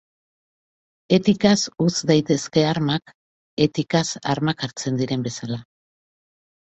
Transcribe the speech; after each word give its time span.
Etikaz 1.17 1.57
utz 1.83 1.93
daitezke 2.11 2.63
armak, 2.69 3.13
etikaz 3.65 4.01
armak 4.35 4.65
hartzen 4.69 4.97
diren 5.03 5.27
bezala. 5.29 5.61